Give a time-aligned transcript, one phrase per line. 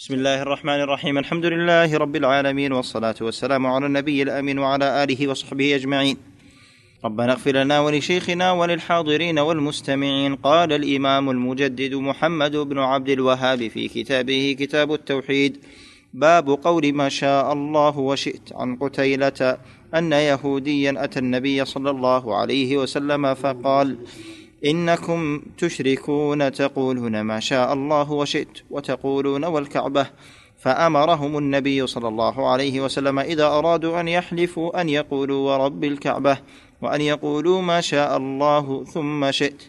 [0.00, 1.18] بسم الله الرحمن الرحيم.
[1.18, 6.16] الحمد لله رب العالمين والصلاة والسلام على النبي الأمين وعلى آله وصحبه أجمعين.
[7.04, 10.34] ربنا اغفر لنا ولشيخنا وللحاضرين والمستمعين.
[10.36, 15.56] قال الإمام المجدد محمد بن عبد الوهاب في كتابه كتاب التوحيد
[16.14, 19.58] باب قول ما شاء الله وشئت عن قتيلة
[19.94, 23.96] أن يهوديا أتى النبي صلى الله عليه وسلم فقال
[24.64, 30.06] إنكم تشركون تقولون ما شاء الله وشئت وتقولون والكعبة.
[30.58, 36.38] فأمرهم النبي صلى الله عليه وسلم إذا أرادوا أن يحلفوا أن يقولوا ورب الكعبة
[36.82, 39.62] وأن يقولوا ما شاء الله ثم شئت.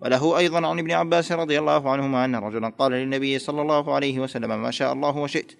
[0.00, 4.20] وله أيضا عن ابن عباس رضي الله عنهما أن رجلا قال للنبي صلى الله عليه
[4.20, 5.52] وسلم ما شاء الله وشئت.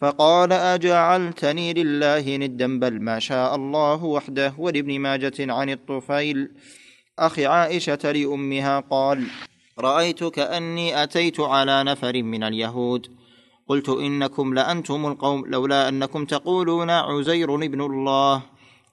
[0.00, 6.50] فقال أجعلتني لله ندا بل ما شاء الله وحده ولابن ماجة عن الطفيل.
[7.20, 9.26] أخ عائشة لأمها قال
[9.78, 13.06] رأيت كأني أتيت على نفر من اليهود.
[13.68, 18.42] قلت إنكم لأنتم القوم لولا أنكم تقولون عزير ابن الله.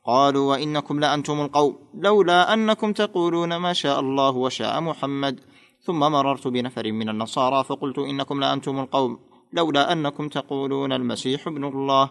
[0.05, 5.39] قالوا وإنكم لأنتم القوم لولا أنكم تقولون ما شاء الله وشاء محمد.
[5.81, 9.19] ثم مررت بنفر من النصارى فقلت إنكم لأنتم القوم
[9.53, 12.09] لولا أنكم تقولون المسيح ابن الله.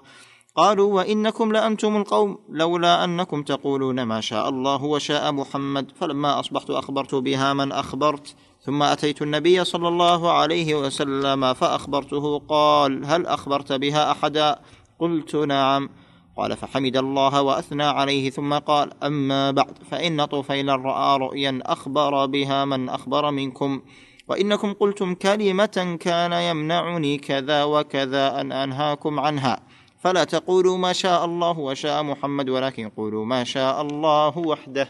[0.57, 7.15] قالوا وإنكم لأنتم القوم لولا أنكم تقولون ما شاء الله وشاء محمد فلما أصبحت أخبرت
[7.15, 8.35] بها من أخبرت.
[8.62, 14.59] ثم أتيت النبي صلى الله عليه وسلم فأخبرته قال هل أخبرت بها أحدا؟
[14.99, 15.89] قلت نعم.
[16.37, 18.31] قال فحمد الله وأثنى عليه.
[18.31, 23.81] ثم قال أما بعد فإن طفيلا رأى رؤيا أخبر بها من أخبر منكم.
[24.29, 29.61] وإنكم قلتم كلمة كان يمنعني كذا وكذا أن أنهاكم عنها.
[29.98, 34.88] فلا تقولوا ما شاء الله وشاء محمد ولكن قولوا ما شاء الله وحده.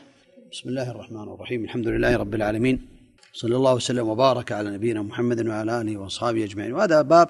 [0.52, 1.64] بسم الله الرحمن الرحيم.
[1.64, 2.88] الحمد لله رب العالمين.
[3.32, 6.72] صلى الله وسلم وبارك على نبينا محمد وعلى آله وأصحابه أجمعين.
[6.72, 7.28] وهذا باب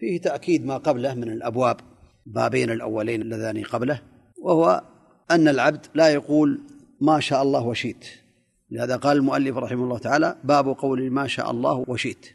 [0.00, 1.76] فيه تأكيد ما قبله من الأبواب
[2.26, 4.00] بابين الأولين اللذان قبله
[4.42, 4.82] وهو
[5.30, 6.60] أن العبد لا يقول
[7.00, 8.04] ما شاء الله وشئت.
[8.70, 12.26] لهذا قال المؤلف رحمه الله تعالى باب قول ما شاء الله وشئت.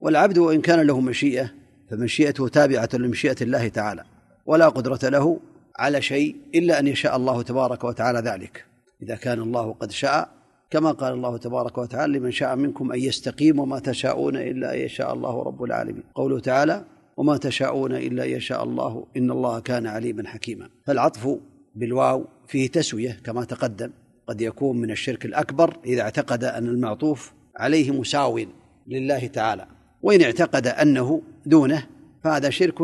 [0.00, 1.50] والعبد وان كان له مشيئة
[1.90, 4.04] فمشيئته تابعة لمشيئة الله تعالى.
[4.46, 5.40] ولا قدرة له
[5.78, 8.64] على شيء إلا أن يشاء الله تبارك وتعالى ذلك.
[9.02, 10.28] إذا كان الله قد شاء
[10.70, 15.12] كما قال الله تبارك وتعالى لمن شاء منكم أن يستقيم وما تشاءون إلا أن يشاء
[15.14, 16.04] الله رب العالمين.
[16.14, 16.84] قوله تعالى
[17.16, 20.68] وما تشاءون إلا أن يشاء الله إن الله كان عليما حكيما.
[20.86, 21.38] فالعطف
[21.74, 23.90] بالواو فيه تسوية كما تقدم.
[24.26, 28.40] قد يكون من الشرك الأكبر إذا اعتقد أن المعطوف عليه مساو
[28.86, 29.66] لله تعالى
[30.02, 31.86] وإن اعتقد أنه دونه
[32.24, 32.78] فهذا شرك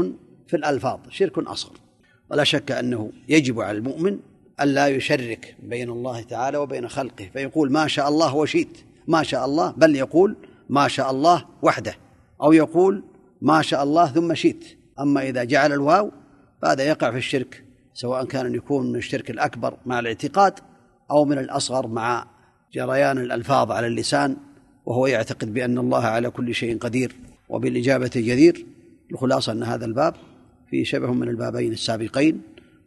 [0.53, 1.73] في الألفاظ شرك أصغر.
[2.31, 4.19] ولا شك أنه يجب على المؤمن
[4.61, 8.77] ألا يشرك بين الله تعالى وبين خلقه فيقول ما شاء الله وشئت
[9.09, 10.37] ما شاء الله بل يقول
[10.69, 11.95] ما شاء الله وحده
[12.43, 13.03] أو يقول
[13.43, 14.65] ما شاء الله ثم شئت.
[15.01, 16.11] أما إذا جعل الواو
[16.63, 17.65] فهذا يقع في الشرك
[17.95, 20.55] سواء كان يكون من الشرك الأكبر مع الاعتقاد
[21.11, 22.27] أو من الأصغر مع
[22.75, 24.37] جريان الألفاظ على اللسان
[24.87, 27.17] وهو يعتقد بأن الله على كل شيء قدير
[27.49, 28.67] وبالإجابة جدير.
[29.13, 30.15] الخلاصة أن هذا الباب
[30.73, 32.41] فيه شبه من البابين السابقين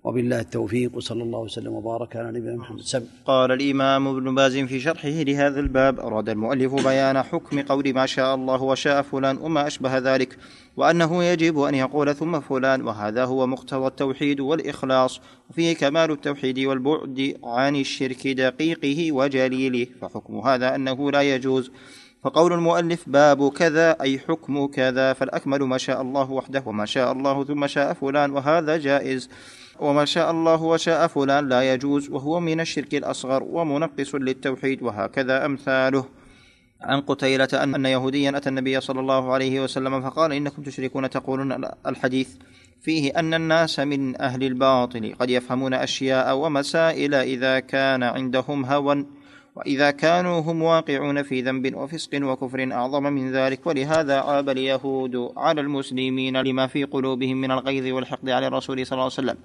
[0.04, 2.82] وبالله التوفيق وصلى الله وسلم وبارك على نبينا محمد.
[2.82, 3.04] سم.
[3.26, 8.36] قال الإمام ابن باز في شرحه لهذا الباب أراد المؤلف بيان حكم قول ما شاء
[8.36, 10.38] الله وشاء فلان وما أشبه ذلك
[10.78, 17.38] وأنه يجب أن يقول ثم فلان وهذا هو مقتضى التوحيد والإخلاص وفيه كمال التوحيد والبعد
[17.44, 21.72] عن الشرك دقيقه وجليله فحكم هذا أنه لا يجوز.
[22.26, 27.44] فقول المؤلف باب كذا أي حكم كذا فالأكمل ما شاء الله وحده وما شاء الله
[27.44, 29.30] ثم شاء فلان وهذا جائز.
[29.80, 36.06] وما شاء الله وشاء فلان لا يجوز وهو من الشرك الأصغر ومنقص للتوحيد وهكذا أمثاله.
[36.82, 42.30] عن قتيلة أن يهوديا أتى النبي صلى الله عليه وسلم فقال إنكم تشركون تقولون الحديث
[42.82, 49.06] فيه أن الناس من أهل الباطل قد يفهمون أشياء ومسائل إذا كان عندهم هوى.
[49.56, 55.62] وإذا كانوا هم واقعون في ذنب وفسق وكفر أعظم من ذلك ولهذا عاب اليهود على
[55.62, 59.38] المسلمين لما في قلوبهم من الغيظ والحقد على الرسول صلى الله عليه وسلم.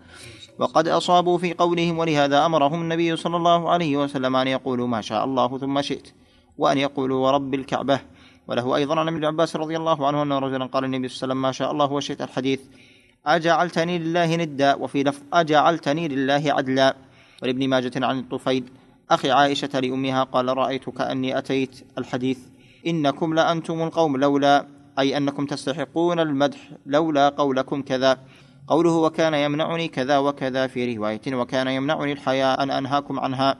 [0.58, 5.24] وقد أصابوا في قولهم ولهذا أمرهم النبي صلى الله عليه وسلم أن يقولوا ما شاء
[5.24, 6.12] الله ثم شئت
[6.58, 8.00] وأن يقولوا ورب الكعبة.
[8.48, 11.32] وله أيضا عن ابن عباس رضي الله عنه أن رجلا قال النبي صلى الله عليه
[11.32, 12.60] وسلم ما شاء الله وشئت الحديث.
[13.26, 16.96] أجعلتني لله ندا وفي لفظ أجعلتني لله عدلا.
[17.42, 18.64] ولابن ماجة عن الطفيل
[19.10, 22.38] أخي عائشة لأمها قال رأيت كأني أتيت الحديث.
[22.86, 24.66] إنكم لأنتم القوم لولا
[24.98, 28.18] أي أنكم تستحقون المدح لولا قولكم كذا.
[28.68, 33.56] قوله وكان يمنعني كذا وكذا في رواية وكان يمنعني الحياء أن أنهاكم عنها.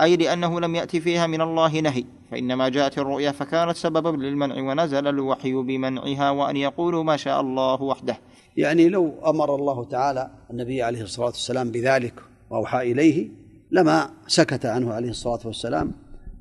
[0.00, 2.04] أي لأنه لم يأتي فيها من الله نهي.
[2.30, 8.18] فإنما جاءت الرؤيا فكانت سببا للمنع ونزل الوحي بمنعها وأن يقولوا ما شاء الله وحده.
[8.56, 12.14] يعني لو أمر الله تعالى النبي عليه الصلاة والسلام بذلك
[12.50, 13.39] وأوحى إليه
[13.72, 15.92] لما سكت عنه عليه الصلاة والسلام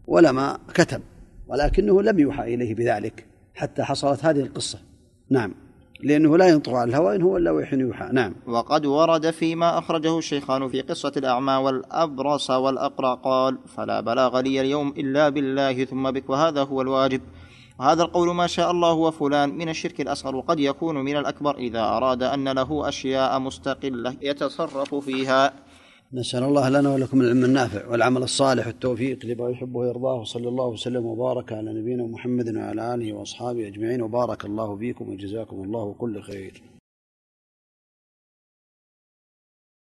[0.08, 1.02] ولما كتب
[1.48, 4.80] ولكنه لم يوحى إليه بذلك حتى حصلت هذه القصة.
[5.30, 5.54] نعم.
[6.04, 8.10] لأنه لا ينطق عن الهوى إن هو إلا وحي يوحى.
[8.12, 8.36] نعم.
[8.48, 14.88] وقد ورد فيما أخرجه الشيخان في قصة الأعمى والأبرص والأقرع قال فلا بلاغ لي اليوم
[14.98, 17.22] إلا بالله ثم بك وهذا هو الواجب.
[17.80, 22.24] وهذا القول ما شاء الله وفلان من الشرك الأصغر وقد يكون من الأكبر إذا أراد
[22.24, 25.54] أن له أشياء مستقلة يتصرف فيها.
[26.14, 31.06] نسأل الله لنا ولكم العلم النافع والعمل الصالح والتوفيق لما يحب ويرضاه وصلى الله وسلم
[31.06, 36.62] وبارك على نبينا محمد وعلى آله وأصحابه أجمعين وبارك الله فيكم وجزاكم الله كل خير.